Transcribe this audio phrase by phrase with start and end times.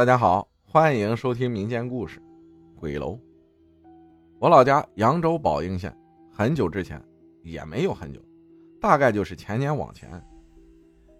[0.00, 2.18] 大家好，欢迎收听民间故事
[2.74, 3.12] 《鬼楼》。
[4.38, 5.94] 我老家扬州宝应县，
[6.32, 6.98] 很久之前
[7.42, 8.18] 也没有很久，
[8.80, 10.10] 大概就是前年往前，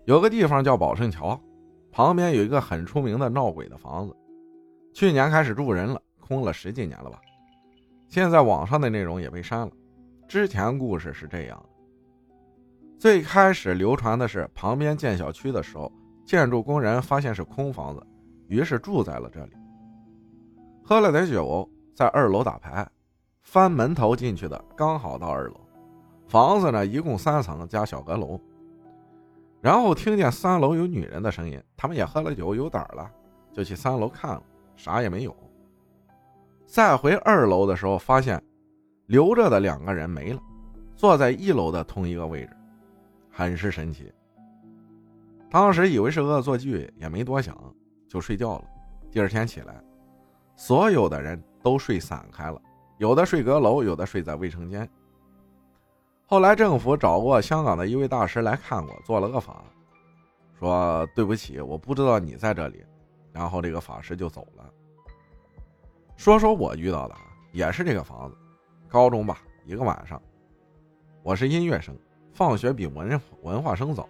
[0.06, 1.38] 有个地方叫宝胜桥，
[1.93, 4.16] 旁边有一个很出名的闹鬼的房子，
[4.94, 7.21] 去年开始住人了，空了十几年了吧。
[8.08, 9.71] 现在网上的内容也被删了。
[10.26, 11.69] 之前故事是这样的：
[12.99, 15.92] 最开始流传的是旁边建小区的时候，
[16.24, 18.06] 建筑工人发现是空房子。
[18.51, 19.52] 于是住在了这里，
[20.82, 22.84] 喝了点酒，在二楼打牌，
[23.45, 25.54] 翻门头进去的，刚好到二楼。
[26.27, 28.41] 房子呢，一共三层加小阁楼。
[29.60, 33.08] 然后听见三楼有女人的声音，他们也喝了酒，有胆了，
[33.52, 34.42] 就去三楼看了，
[34.74, 35.36] 啥也没有。
[36.66, 38.42] 再回二楼的时候，发现
[39.06, 40.42] 留着的两个人没了，
[40.96, 42.56] 坐在一楼的同一个位置，
[43.30, 44.12] 很是神奇。
[45.48, 47.56] 当时以为是恶作剧，也没多想。
[48.10, 48.64] 就睡觉了，
[49.12, 49.80] 第二天起来，
[50.56, 52.61] 所有的人都睡散开了，
[52.98, 54.86] 有的睡阁楼，有的睡在卫生间。
[56.27, 59.62] 后来政府找过香港的一位大师来看过，做了个法，
[60.58, 62.84] 说对不起，我不知道你在这里，
[63.33, 64.69] 然后这个法师就走了。
[66.16, 67.14] 说说我遇到的，
[67.53, 68.36] 也是这个房子，
[68.88, 70.20] 高中吧，一个晚上，
[71.22, 71.97] 我是音乐生，
[72.33, 74.08] 放学比文文化生早。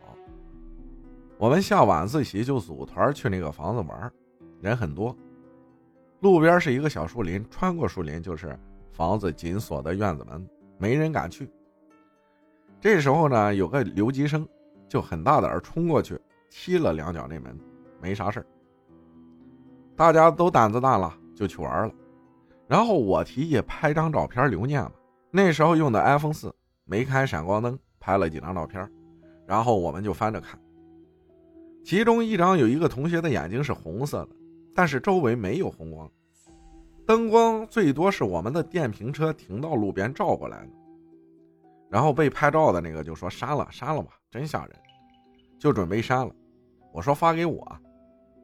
[1.41, 4.13] 我们下晚自习就组团去那个房子玩，
[4.61, 5.17] 人很多。
[6.21, 8.55] 路边是一个小树林，穿过树林就是
[8.93, 10.47] 房子紧锁的院子门，
[10.77, 11.51] 没人敢去。
[12.79, 14.47] 这时候呢，有个留级生
[14.87, 17.59] 就很大胆冲过去踢了两脚那门，
[18.03, 18.45] 没啥事
[19.97, 21.95] 大家都胆子大了，就去玩了。
[22.69, 24.93] 然后我提议拍张照片留念吧。
[25.31, 28.87] 那时候用的 iPhone 四，没开闪光灯，拍了几张照片，
[29.47, 30.61] 然后我们就翻着看。
[31.83, 34.37] 其中一张有一个同学的眼睛是红色的，
[34.75, 36.11] 但是周围没有红光，
[37.07, 40.71] 灯光最多是我们的电瓶车停到路边照过来的。
[41.89, 44.77] 然后被拍照的那个就说删了删了吧，真吓人，
[45.59, 46.33] 就准备删了。
[46.93, 47.67] 我说发给我，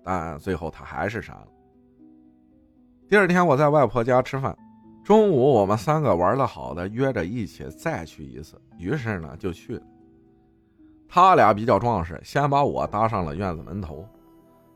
[0.02, 1.46] 但最后他还是删了。
[3.08, 4.56] 第二天我在外婆家吃饭，
[5.04, 9.82] 中午我们三个玩的好的约着一起再去一次，于是呢就去了。
[11.08, 14.06] 他俩比较壮实，先把我搭上了院子门头，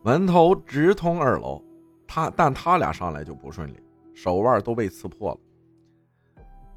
[0.02, 1.62] 门头直通二楼。
[2.06, 3.78] 他但他俩上来就不顺利，
[4.14, 5.38] 手腕都被刺破了。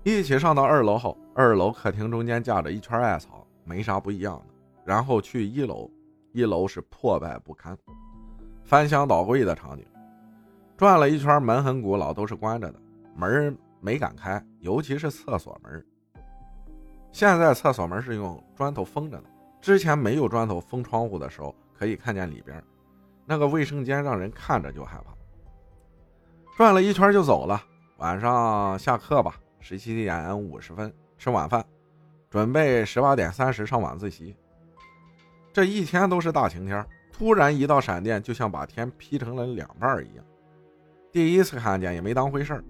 [0.03, 4.53] 一起上到二楼后，二楼客厅中间架着一圈艾草，没啥不一样的。
[4.84, 5.90] 然后去一楼，
[6.34, 7.78] 一楼是破败不堪，
[8.64, 9.85] 翻箱倒柜的场景。
[10.75, 12.80] 转了一圈，门很古老，都是关着的，
[13.16, 15.85] 门没敢开，尤其是厕所门。
[17.12, 19.24] 现在厕所门是用砖头封着的。
[19.63, 22.62] 之前没有砖头封窗户的时候，可以看见里边
[23.25, 25.16] 那个卫生间，让人看着就害怕。
[26.57, 27.63] 转了一圈就走了。
[27.96, 31.63] 晚上下课吧，十七点五十分吃晚饭，
[32.29, 34.35] 准备十八点三十上晚自习。
[35.53, 40.25] 这一天都是大晴天，突然一道闪电，就像把天劈成了两半一样。
[41.09, 42.62] 第一次看见也没当回事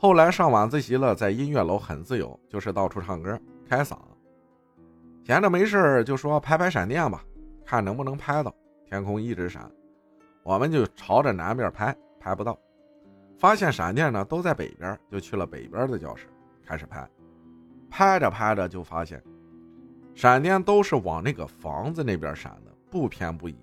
[0.00, 3.96] 后来上晚自习了，在音乐楼很自由，就是到处唱歌开嗓。
[5.28, 7.22] 闲着没事就说拍拍闪电吧，
[7.62, 8.50] 看能不能拍到。
[8.86, 9.70] 天空一直闪，
[10.42, 12.58] 我们就朝着南边拍，拍不到。
[13.36, 16.28] 发现闪电呢都在北边，就去了北边的教室
[16.64, 17.06] 开始拍。
[17.90, 19.22] 拍着拍着就发现，
[20.14, 23.54] 闪电都是往那个房子那边闪的，不偏不倚。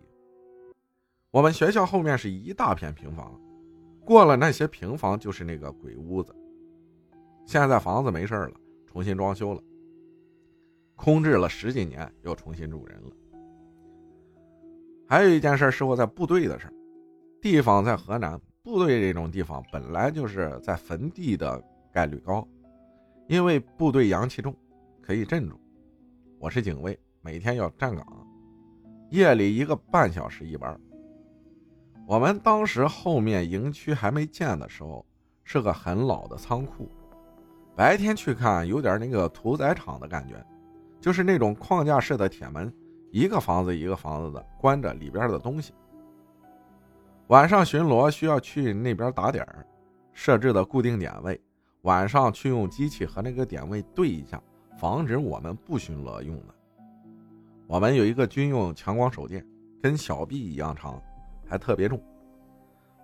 [1.32, 3.42] 我们学校后面是一大片平房，
[4.06, 6.32] 过了那些平房就是那个鬼屋子。
[7.44, 8.52] 现在房子没事了，
[8.86, 9.60] 重新装修了。
[10.96, 13.12] 空置了十几年，又重新住人了。
[15.08, 16.68] 还有一件事是我在部队的事
[17.42, 22.48] 地方在河南，部队这种地方本来就是在坟地的概率高，
[23.28, 24.56] 因为部队阳气重，
[25.02, 25.60] 可以镇住。
[26.40, 28.28] 我是警卫，每天要站岗，
[29.12, 30.80] 夜里一个半小时一班。
[32.08, 35.06] 我们当时后面营区还没建的时候，
[35.44, 36.90] 是个很老的仓库，
[37.76, 40.44] 白天去看有点那个屠宰场的感觉。
[41.06, 42.74] 就是那种框架式的铁门，
[43.12, 45.72] 一个房子一个房子的关着里边的东西。
[47.28, 49.64] 晚上巡逻需要去那边打点儿，
[50.14, 51.40] 设置的固定点位，
[51.84, 54.42] 晚上去用机器和那个点位对一下，
[54.80, 56.56] 防止我们不巡逻用的。
[57.68, 59.46] 我们有一个军用强光手电，
[59.84, 61.00] 跟小臂一样长，
[61.48, 62.02] 还特别重。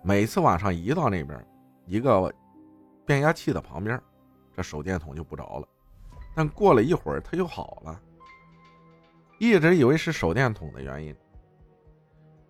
[0.02, 1.38] 每次晚上一到那边，
[1.86, 2.34] 一个
[3.06, 3.96] 变压器的旁边，
[4.56, 5.68] 这手电筒就不着了。
[6.34, 8.00] 但过了一会儿，他又好了。
[9.38, 11.14] 一直以为是手电筒的原因，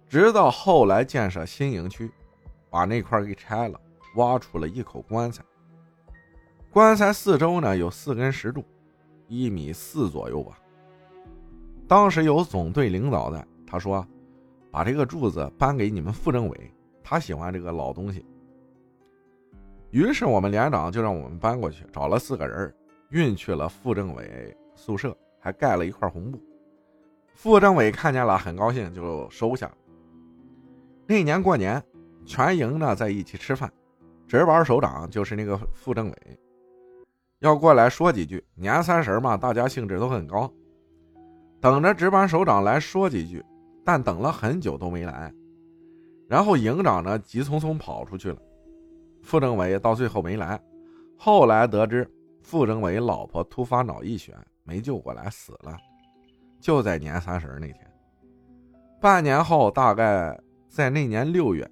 [0.08, 2.10] 直到后来建设新营区，
[2.68, 3.80] 把那块给拆了，
[4.16, 5.42] 挖出了一口棺材。
[6.70, 8.64] 棺材四周呢有四根石柱，
[9.26, 10.58] 一米四左右吧。
[11.88, 14.06] 当时有总队领导在，他说
[14.70, 18.24] ：“把这个柱子搬给你们副政委，他喜欢这个老东西。”
[19.90, 22.74] 于是我们连长就让我们搬过去，找了四个人，
[23.12, 26.40] 运去了副政委宿舍，还盖了一块红布。
[27.34, 29.74] 副政委看见了，很高兴，就收下了。
[31.06, 31.82] 那年过年，
[32.24, 33.70] 全营呢在一起吃饭，
[34.26, 36.16] 值班首长就是那个副政委，
[37.40, 38.42] 要过来说几句。
[38.54, 40.50] 年三十嘛，大家兴致都很高，
[41.60, 43.44] 等着值班首长来说几句，
[43.84, 45.30] 但等了很久都没来。
[46.28, 48.38] 然后营长呢急匆匆跑出去了。
[49.22, 50.58] 副政委到最后没来，
[51.18, 52.10] 后来得知
[52.42, 55.76] 副政委老婆突发脑溢血没救过来死了，
[56.60, 57.78] 就在年三十那天。
[59.00, 61.68] 半年后，大概在那年六月，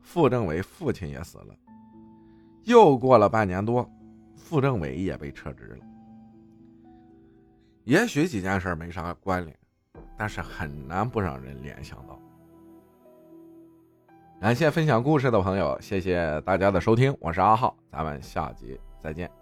[0.00, 1.54] 副政委父亲也死了。
[2.64, 3.88] 又过了半年多，
[4.36, 5.86] 副政委也被撤职了。
[7.84, 9.56] 也许几件事没啥关联，
[10.16, 12.20] 但是很难不让人联想到。
[14.40, 19.37] 感谢分享故事的朋友，谢谢大家的收听，我是阿浩，咱们下集再见。